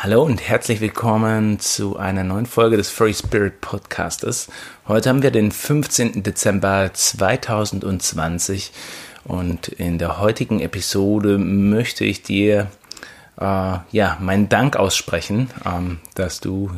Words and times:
Hallo 0.00 0.22
und 0.22 0.40
herzlich 0.48 0.80
willkommen 0.80 1.58
zu 1.58 1.96
einer 1.96 2.22
neuen 2.22 2.46
Folge 2.46 2.76
des 2.76 2.88
Furry 2.88 3.12
Spirit 3.12 3.60
Podcastes. 3.60 4.46
Heute 4.86 5.08
haben 5.08 5.24
wir 5.24 5.32
den 5.32 5.50
15. 5.50 6.22
Dezember 6.22 6.90
2020 6.94 8.70
und 9.24 9.66
in 9.66 9.98
der 9.98 10.20
heutigen 10.20 10.60
Episode 10.60 11.36
möchte 11.36 12.04
ich 12.04 12.22
dir 12.22 12.68
äh, 13.40 13.78
ja 13.90 14.16
meinen 14.20 14.48
Dank 14.48 14.76
aussprechen, 14.76 15.50
ähm, 15.66 15.98
dass 16.14 16.38
du 16.38 16.70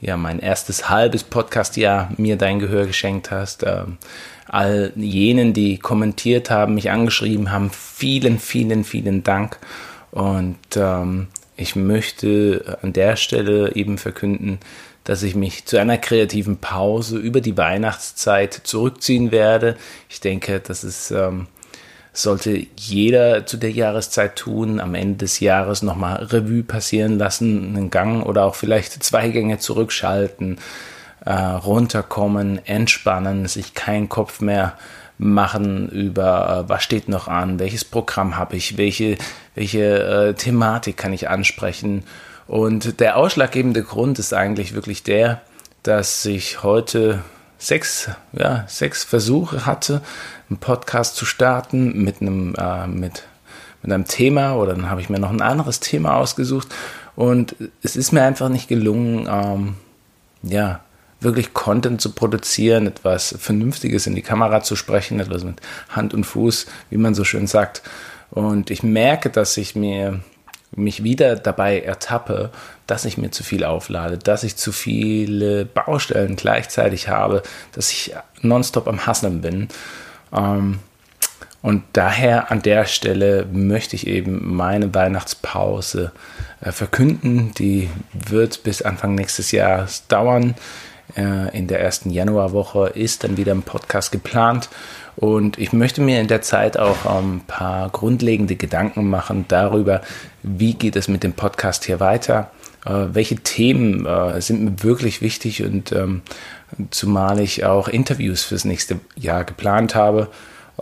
ja 0.00 0.16
mein 0.16 0.38
erstes 0.38 0.88
halbes 0.88 1.24
Podcastjahr 1.24 2.12
mir 2.16 2.36
dein 2.36 2.60
Gehör 2.60 2.86
geschenkt 2.86 3.32
hast. 3.32 3.64
Ähm, 3.64 3.98
all 4.46 4.92
jenen, 4.94 5.52
die 5.52 5.78
kommentiert 5.78 6.48
haben, 6.48 6.74
mich 6.74 6.92
angeschrieben 6.92 7.50
haben, 7.50 7.70
vielen, 7.70 8.38
vielen, 8.38 8.84
vielen 8.84 9.24
Dank 9.24 9.58
und 10.12 10.58
ähm, 10.76 11.26
ich 11.62 11.76
möchte 11.76 12.78
an 12.82 12.92
der 12.92 13.16
Stelle 13.16 13.74
eben 13.76 13.96
verkünden, 13.96 14.58
dass 15.04 15.22
ich 15.22 15.34
mich 15.34 15.64
zu 15.64 15.78
einer 15.78 15.96
kreativen 15.96 16.58
Pause 16.58 17.18
über 17.18 17.40
die 17.40 17.56
Weihnachtszeit 17.56 18.52
zurückziehen 18.64 19.30
werde. 19.30 19.76
Ich 20.08 20.20
denke, 20.20 20.60
das 20.60 20.84
ist, 20.84 21.12
ähm, 21.12 21.46
sollte 22.12 22.66
jeder 22.76 23.46
zu 23.46 23.56
der 23.56 23.70
Jahreszeit 23.70 24.36
tun, 24.36 24.80
am 24.80 24.94
Ende 24.94 25.18
des 25.18 25.40
Jahres 25.40 25.82
nochmal 25.82 26.24
Revue 26.24 26.64
passieren 26.64 27.16
lassen, 27.16 27.76
einen 27.76 27.90
Gang 27.90 28.26
oder 28.26 28.44
auch 28.44 28.56
vielleicht 28.56 29.02
zwei 29.02 29.28
Gänge 29.28 29.58
zurückschalten, 29.58 30.58
äh, 31.24 31.32
runterkommen, 31.32 32.64
entspannen, 32.66 33.46
sich 33.46 33.74
keinen 33.74 34.08
Kopf 34.08 34.40
mehr 34.40 34.76
machen 35.22 35.88
über, 35.88 36.64
äh, 36.64 36.68
was 36.68 36.82
steht 36.82 37.08
noch 37.08 37.28
an, 37.28 37.58
welches 37.58 37.84
Programm 37.84 38.36
habe 38.36 38.56
ich, 38.56 38.76
welche, 38.76 39.16
welche 39.54 40.02
äh, 40.02 40.34
Thematik 40.34 40.96
kann 40.96 41.12
ich 41.12 41.28
ansprechen. 41.28 42.04
Und 42.46 43.00
der 43.00 43.16
ausschlaggebende 43.16 43.82
Grund 43.82 44.18
ist 44.18 44.34
eigentlich 44.34 44.74
wirklich 44.74 45.02
der, 45.02 45.40
dass 45.82 46.24
ich 46.24 46.62
heute 46.62 47.20
sechs, 47.58 48.10
ja, 48.32 48.64
sechs 48.66 49.04
Versuche 49.04 49.64
hatte, 49.66 50.02
einen 50.50 50.58
Podcast 50.58 51.16
zu 51.16 51.24
starten 51.24 52.02
mit 52.02 52.20
einem, 52.20 52.54
äh, 52.56 52.86
mit, 52.86 53.22
mit 53.82 53.92
einem 53.92 54.06
Thema 54.06 54.56
oder 54.56 54.74
dann 54.74 54.90
habe 54.90 55.00
ich 55.00 55.08
mir 55.08 55.20
noch 55.20 55.30
ein 55.30 55.42
anderes 55.42 55.80
Thema 55.80 56.16
ausgesucht 56.16 56.68
und 57.14 57.54
es 57.82 57.96
ist 57.96 58.12
mir 58.12 58.22
einfach 58.22 58.48
nicht 58.48 58.68
gelungen, 58.68 59.28
ähm, 59.30 59.74
ja, 60.42 60.80
wirklich 61.22 61.54
Content 61.54 62.00
zu 62.00 62.12
produzieren, 62.12 62.86
etwas 62.86 63.34
Vernünftiges 63.38 64.06
in 64.06 64.14
die 64.14 64.22
Kamera 64.22 64.62
zu 64.62 64.76
sprechen, 64.76 65.20
etwas 65.20 65.44
mit 65.44 65.60
Hand 65.88 66.14
und 66.14 66.24
Fuß, 66.24 66.66
wie 66.90 66.96
man 66.96 67.14
so 67.14 67.24
schön 67.24 67.46
sagt. 67.46 67.82
Und 68.30 68.70
ich 68.70 68.82
merke, 68.82 69.30
dass 69.30 69.56
ich 69.56 69.76
mir 69.76 70.20
mich 70.74 71.04
wieder 71.04 71.36
dabei 71.36 71.80
ertappe, 71.80 72.50
dass 72.86 73.04
ich 73.04 73.18
mir 73.18 73.30
zu 73.30 73.44
viel 73.44 73.64
auflade, 73.64 74.18
dass 74.18 74.42
ich 74.42 74.56
zu 74.56 74.72
viele 74.72 75.66
Baustellen 75.66 76.36
gleichzeitig 76.36 77.08
habe, 77.08 77.42
dass 77.72 77.90
ich 77.90 78.14
nonstop 78.40 78.88
am 78.88 79.06
Hasseln 79.06 79.42
bin. 79.42 79.68
Ähm, 80.34 80.78
und 81.60 81.84
daher 81.92 82.50
an 82.50 82.60
der 82.60 82.86
Stelle 82.86 83.46
möchte 83.52 83.94
ich 83.94 84.08
eben 84.08 84.56
meine 84.56 84.92
Weihnachtspause 84.94 86.10
äh, 86.60 86.72
verkünden. 86.72 87.52
Die 87.54 87.88
wird 88.12 88.64
bis 88.64 88.82
Anfang 88.82 89.14
nächstes 89.14 89.52
Jahres 89.52 90.06
dauern. 90.08 90.54
Äh, 91.16 91.56
in 91.56 91.66
der 91.66 91.80
ersten 91.80 92.10
Januarwoche 92.10 92.88
ist 92.88 93.24
dann 93.24 93.36
wieder 93.36 93.52
ein 93.52 93.62
Podcast 93.62 94.12
geplant. 94.12 94.68
Und 95.16 95.58
ich 95.58 95.72
möchte 95.72 96.00
mir 96.00 96.20
in 96.20 96.28
der 96.28 96.42
Zeit 96.42 96.78
auch 96.78 97.04
ein 97.04 97.42
paar 97.46 97.90
grundlegende 97.90 98.56
Gedanken 98.56 99.08
machen 99.10 99.44
darüber, 99.48 100.00
wie 100.42 100.74
geht 100.74 100.96
es 100.96 101.08
mit 101.08 101.22
dem 101.22 101.34
Podcast 101.34 101.84
hier 101.84 102.00
weiter, 102.00 102.50
äh, 102.86 103.08
welche 103.12 103.36
Themen 103.36 104.06
äh, 104.06 104.40
sind 104.40 104.64
mir 104.64 104.82
wirklich 104.82 105.20
wichtig 105.20 105.62
und 105.62 105.92
ähm, 105.92 106.22
zumal 106.90 107.40
ich 107.40 107.64
auch 107.64 107.88
Interviews 107.88 108.44
fürs 108.44 108.64
nächste 108.64 109.00
Jahr 109.16 109.44
geplant 109.44 109.94
habe 109.94 110.28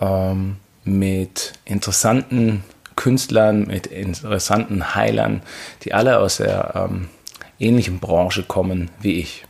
ähm, 0.00 0.56
mit 0.84 1.54
interessanten 1.64 2.62
Künstlern, 2.94 3.66
mit 3.66 3.88
interessanten 3.88 4.94
Heilern, 4.94 5.42
die 5.82 5.92
alle 5.92 6.18
aus 6.18 6.36
der 6.36 6.88
ähm, 6.90 7.08
ähnlichen 7.58 7.98
Branche 7.98 8.44
kommen 8.44 8.90
wie 9.00 9.20
ich. 9.20 9.44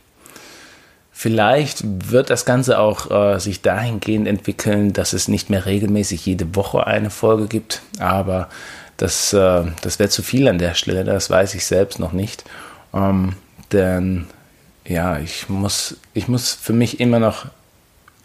Vielleicht 1.21 1.83
wird 2.09 2.31
das 2.31 2.45
Ganze 2.45 2.79
auch 2.79 3.11
äh, 3.11 3.39
sich 3.39 3.61
dahingehend 3.61 4.27
entwickeln, 4.27 4.91
dass 4.91 5.13
es 5.13 5.27
nicht 5.27 5.51
mehr 5.51 5.67
regelmäßig 5.67 6.25
jede 6.25 6.55
Woche 6.55 6.87
eine 6.87 7.11
Folge 7.11 7.45
gibt, 7.45 7.83
aber 7.99 8.49
das, 8.97 9.31
äh, 9.31 9.65
das 9.83 9.99
wäre 9.99 10.09
zu 10.09 10.23
viel 10.23 10.47
an 10.47 10.57
der 10.57 10.73
Stelle, 10.73 11.03
das 11.03 11.29
weiß 11.29 11.53
ich 11.53 11.63
selbst 11.63 11.99
noch 11.99 12.11
nicht. 12.11 12.43
Ähm, 12.91 13.35
denn 13.71 14.25
ja, 14.83 15.19
ich 15.19 15.47
muss, 15.47 15.97
ich 16.15 16.27
muss 16.27 16.53
für 16.53 16.73
mich 16.73 16.99
immer 16.99 17.19
noch 17.19 17.45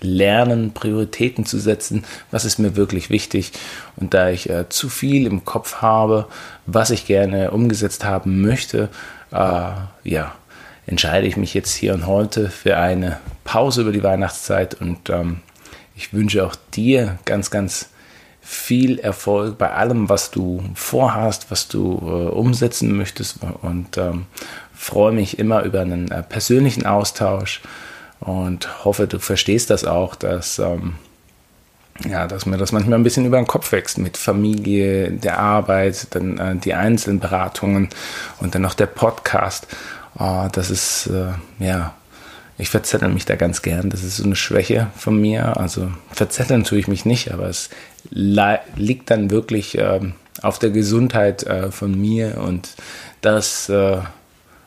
lernen, 0.01 0.73
Prioritäten 0.73 1.45
zu 1.45 1.59
setzen, 1.59 2.03
was 2.31 2.47
ist 2.47 2.59
mir 2.59 2.77
wirklich 2.77 3.11
wichtig. 3.11 3.53
Und 3.97 4.15
da 4.15 4.31
ich 4.31 4.49
äh, 4.49 4.71
zu 4.71 4.89
viel 4.89 5.27
im 5.27 5.45
Kopf 5.45 5.83
habe, 5.83 6.29
was 6.65 6.89
ich 6.89 7.05
gerne 7.05 7.51
umgesetzt 7.51 8.07
haben 8.07 8.41
möchte, 8.41 8.89
äh, 9.33 9.73
ja, 10.03 10.35
entscheide 10.87 11.27
ich 11.27 11.37
mich 11.37 11.55
jetzt 11.55 11.75
hier 11.75 11.95
und 11.95 12.07
heute 12.07 12.49
für 12.49 12.77
eine 12.77 13.19
Pause 13.45 13.83
über 13.83 13.93
die 13.93 14.03
Weihnachtszeit 14.03 14.75
und 14.75 15.11
ähm, 15.11 15.41
ich 15.97 16.13
wünsche 16.13 16.45
auch 16.47 16.55
dir 16.75 17.19
ganz, 17.25 17.51
ganz 17.51 17.89
viel 18.41 19.01
Erfolg 19.01 19.59
bei 19.59 19.73
allem, 19.73 20.09
was 20.09 20.31
du 20.31 20.63
vorhast, 20.75 21.51
was 21.51 21.67
du 21.67 21.99
äh, 22.01 22.31
umsetzen 22.31 22.97
möchtest 22.97 23.39
und 23.63 23.99
ähm, 23.99 24.27
freue 24.73 25.13
mich 25.13 25.39
immer 25.41 25.63
über 25.63 25.81
einen 25.81 26.11
äh, 26.13 26.23
persönlichen 26.23 26.87
Austausch 26.87 27.61
und 28.21 28.85
hoffe, 28.85 29.09
du 29.09 29.19
verstehst 29.19 29.71
das 29.71 29.85
auch, 29.85 30.15
dass, 30.15 30.61
ähm, 30.61 30.95
ja, 32.09 32.29
dass 32.29 32.47
mir 32.47 32.57
das 32.57 32.71
manchmal 32.71 32.99
ein 32.99 33.05
bisschen 33.05 33.27
über 33.27 33.39
den 33.39 33.49
Kopf 33.49 33.73
wächst 33.73 33.99
mit 33.99 34.17
Familie, 34.17 35.11
der 35.11 35.41
Arbeit, 35.41 36.15
dann 36.15 36.39
äh, 36.39 36.55
die 36.57 36.75
einzelnen 36.75 37.19
Beratungen 37.19 37.89
und 38.39 38.55
dann 38.55 38.63
noch 38.63 38.75
der 38.75 38.87
Podcast 38.87 39.67
Oh, 40.19 40.49
das 40.51 40.71
ist, 40.71 41.09
äh, 41.09 41.33
ja, 41.59 41.95
ich 42.59 42.71
verzettel 42.71 43.09
mich 43.09 43.27
da 43.27 43.37
ganz 43.37 43.63
gern. 43.63 43.91
Das 43.91 44.03
ist 44.03 44.17
so 44.17 44.25
eine 44.25 44.37
Schwäche 44.37 44.89
von 44.97 45.21
mir. 45.21 45.59
Also 45.59 45.91
verzetteln 46.11 46.65
tue 46.65 46.79
ich 46.79 46.89
mich 46.89 47.05
nicht, 47.05 47.33
aber 47.33 47.49
es 47.49 47.69
liegt 48.11 49.11
dann 49.11 49.31
wirklich 49.31 49.77
äh, 49.77 50.01
auf 50.43 50.59
der 50.59 50.71
Gesundheit 50.71 51.43
äh, 51.43 51.71
von 51.71 51.99
mir 51.99 52.39
und 52.39 52.71
das 53.21 53.69
äh, 53.69 53.99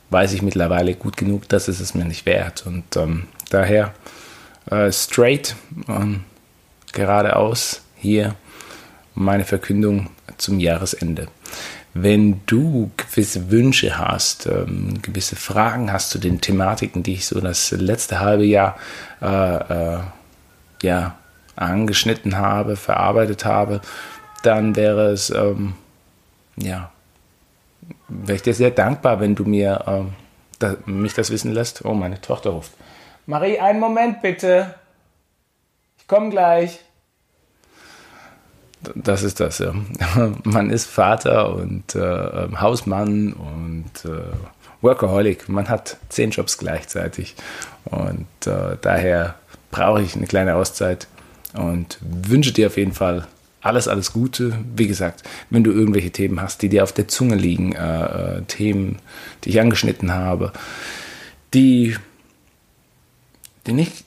weiß 0.10 0.34
ich 0.34 0.42
mittlerweile 0.42 0.96
gut 0.96 1.18
genug, 1.18 1.48
dass 1.50 1.68
es 1.68 1.80
es 1.80 1.94
mir 1.94 2.06
nicht 2.06 2.26
wert. 2.26 2.66
Und 2.66 2.96
ähm, 2.96 3.28
daher 3.50 3.94
äh, 4.70 4.92
straight, 4.92 5.56
ähm, 5.88 6.24
geradeaus 6.92 7.82
hier 7.96 8.36
meine 9.20 9.46
Verkündung 9.46 10.10
zum 10.38 10.60
Jahresende 10.60 11.28
wenn 11.94 12.42
du 12.46 12.92
gewisse 12.98 13.50
Wünsche 13.52 13.98
hast, 13.98 14.46
ähm, 14.46 15.02
gewisse 15.02 15.36
Fragen 15.36 15.92
hast 15.92 16.12
zu 16.12 16.20
den 16.20 16.42
Thematiken, 16.42 17.04
die 17.04 17.14
ich 17.14 17.26
so 17.26 17.40
das 17.40 17.72
letzte 17.72 18.20
halbe 18.20 18.46
Jahr 18.46 18.78
äh, 19.22 19.96
äh, 19.96 20.00
ja, 20.84 21.18
angeschnitten 21.56 22.38
habe, 22.38 22.76
verarbeitet 22.76 23.44
habe, 23.44 23.82
dann 24.44 24.76
wäre 24.76 25.12
es, 25.12 25.30
ähm, 25.30 25.74
ja, 26.56 26.92
wäre 28.08 28.36
ich 28.36 28.44
dir 28.44 28.54
sehr 28.54 28.72
dankbar, 28.72 29.20
wenn 29.20 29.36
du 29.36 29.44
mir 29.44 29.84
ähm, 29.88 30.14
da, 30.60 30.76
mich 30.86 31.14
das 31.14 31.32
wissen 31.32 31.54
lässt. 31.54 31.84
Oh, 31.86 31.94
meine 31.94 32.22
Tochter 32.22 32.52
ruft. 32.52 32.72
Marie, 33.26 33.60
einen 33.60 33.80
Moment 33.80 34.22
bitte. 34.22 34.76
Ich 35.98 36.08
komme 36.08 36.30
gleich 36.30 36.80
das 38.96 39.24
ist 39.24 39.40
das, 39.40 39.60
ja. 39.60 39.74
Man 40.44 40.70
ist 40.70 40.86
Vater 40.86 41.54
und 41.56 41.96
äh, 41.96 42.00
ähm, 42.00 42.62
Hausmann 42.62 43.34
und 43.34 44.06
äh, 44.06 44.22
Workaholic. 44.82 45.50
Man 45.50 45.70
hat 45.70 45.98
zehn 46.10 46.32
Jobs 46.32 46.58
gleichzeitig. 46.58 47.36
Und 47.86 48.28
äh, 48.46 48.78
daher 48.82 49.36
brauche 49.72 50.02
ich 50.02 50.16
eine 50.16 50.28
kleine 50.28 50.56
Auszeit 50.56 51.08
und 51.54 51.98
wünsche 52.02 52.54
dir 52.54 52.68
auf 52.68 52.78
jeden 52.78 52.94
Fall 52.94 53.28
alles, 53.62 53.88
alles 53.88 54.14
Gute. 54.14 54.58
Wie 54.76 54.88
gesagt, 54.88 55.24
wenn 55.50 55.64
du 55.64 55.72
irgendwelche 55.72 56.12
Themen 56.12 56.42
hast, 56.42 56.62
die 56.62 56.70
dir 56.70 56.84
auf 56.84 56.94
der 56.94 57.08
Zunge 57.08 57.36
liegen, 57.36 57.74
äh, 57.74 58.38
äh, 58.38 58.42
Themen, 58.44 59.00
die 59.44 59.50
ich 59.50 59.60
angeschnitten 59.60 60.14
habe, 60.14 60.54
die, 61.54 61.98
die 63.68 63.74
nicht 63.74 64.06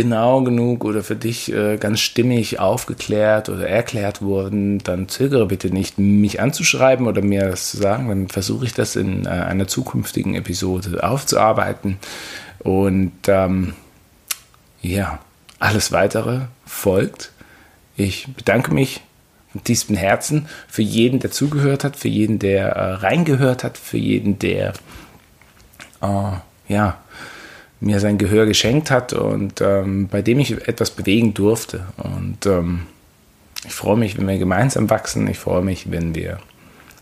genau 0.00 0.42
genug 0.42 0.86
oder 0.86 1.02
für 1.02 1.14
dich 1.14 1.52
äh, 1.52 1.76
ganz 1.76 2.00
stimmig 2.00 2.58
aufgeklärt 2.58 3.50
oder 3.50 3.68
erklärt 3.68 4.22
wurden, 4.22 4.78
dann 4.78 5.10
zögere 5.10 5.44
bitte 5.44 5.68
nicht, 5.68 5.98
mich 5.98 6.40
anzuschreiben 6.40 7.06
oder 7.06 7.20
mir 7.20 7.50
das 7.50 7.70
zu 7.70 7.76
sagen. 7.76 8.08
Dann 8.08 8.28
versuche 8.28 8.64
ich 8.64 8.72
das 8.72 8.96
in 8.96 9.26
äh, 9.26 9.28
einer 9.28 9.68
zukünftigen 9.68 10.34
Episode 10.34 11.04
aufzuarbeiten. 11.04 11.98
Und 12.60 13.12
ähm, 13.26 13.74
ja, 14.80 15.18
alles 15.58 15.92
weitere 15.92 16.40
folgt. 16.64 17.30
Ich 17.94 18.26
bedanke 18.34 18.72
mich 18.72 19.02
von 19.52 19.62
tiefstem 19.64 19.96
Herzen 19.96 20.48
für 20.66 20.82
jeden, 20.82 21.20
der 21.20 21.30
zugehört 21.30 21.84
hat, 21.84 21.96
für 21.96 22.08
jeden, 22.08 22.38
der 22.38 22.68
äh, 22.68 22.92
reingehört 22.94 23.64
hat, 23.64 23.76
für 23.76 23.98
jeden, 23.98 24.38
der 24.38 24.72
äh, 26.00 26.32
ja, 26.68 26.96
mir 27.80 27.98
sein 27.98 28.18
Gehör 28.18 28.46
geschenkt 28.46 28.90
hat 28.90 29.12
und 29.12 29.60
ähm, 29.60 30.08
bei 30.08 30.22
dem 30.22 30.38
ich 30.38 30.68
etwas 30.68 30.90
bewegen 30.90 31.32
durfte. 31.34 31.86
Und 31.96 32.44
ähm, 32.46 32.82
ich 33.64 33.72
freue 33.72 33.96
mich, 33.96 34.18
wenn 34.18 34.28
wir 34.28 34.38
gemeinsam 34.38 34.90
wachsen. 34.90 35.26
Ich 35.28 35.38
freue 35.38 35.62
mich, 35.62 35.90
wenn 35.90 36.14
wir 36.14 36.38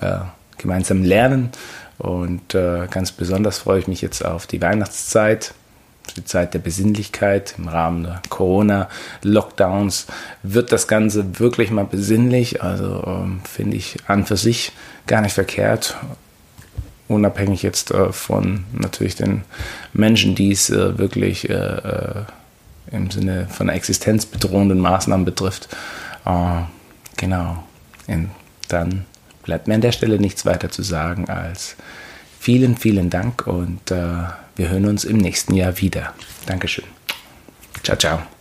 äh, 0.00 0.18
gemeinsam 0.58 1.02
lernen. 1.02 1.50
Und 1.98 2.54
äh, 2.54 2.86
ganz 2.88 3.12
besonders 3.12 3.58
freue 3.58 3.80
ich 3.80 3.88
mich 3.88 4.00
jetzt 4.00 4.24
auf 4.24 4.46
die 4.46 4.62
Weihnachtszeit, 4.62 5.54
die 6.16 6.24
Zeit 6.24 6.54
der 6.54 6.60
Besinnlichkeit 6.60 7.54
im 7.58 7.68
Rahmen 7.68 8.04
der 8.04 8.22
Corona-Lockdowns. 8.28 10.06
Wird 10.42 10.72
das 10.72 10.88
Ganze 10.88 11.38
wirklich 11.40 11.70
mal 11.70 11.84
besinnlich? 11.84 12.62
Also 12.62 13.02
ähm, 13.06 13.40
finde 13.44 13.76
ich 13.76 13.98
an 14.06 14.24
für 14.24 14.36
sich 14.36 14.72
gar 15.06 15.20
nicht 15.20 15.34
verkehrt 15.34 15.96
unabhängig 17.10 17.62
jetzt 17.62 17.90
äh, 17.90 18.12
von 18.12 18.64
natürlich 18.72 19.16
den 19.16 19.42
Menschen, 19.92 20.34
die 20.34 20.52
es 20.52 20.70
äh, 20.70 20.98
wirklich 20.98 21.48
äh, 21.50 21.54
äh 21.54 22.24
im 22.92 23.08
Sinne 23.08 23.46
von 23.48 23.68
existenzbedrohenden 23.68 24.80
Maßnahmen 24.80 25.24
betrifft. 25.24 25.68
Äh, 26.24 26.62
genau. 27.16 27.62
Und 28.08 28.30
dann 28.66 29.04
bleibt 29.44 29.68
mir 29.68 29.74
an 29.74 29.80
der 29.80 29.92
Stelle 29.92 30.18
nichts 30.18 30.44
weiter 30.44 30.70
zu 30.70 30.82
sagen 30.82 31.28
als 31.28 31.76
vielen, 32.40 32.76
vielen 32.76 33.08
Dank 33.08 33.46
und 33.46 33.90
wir 33.90 34.68
hören 34.68 34.86
uns 34.86 35.04
im 35.04 35.18
nächsten 35.18 35.54
Jahr 35.54 35.78
wieder. 35.80 36.14
Dankeschön. 36.46 36.84
Ciao, 37.84 37.96
ciao. 37.96 38.39